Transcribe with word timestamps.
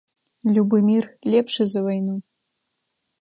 Любы 0.53 0.77
мір 0.87 1.05
лепшы 1.35 1.63
за 1.73 1.79
вайну. 1.89 2.15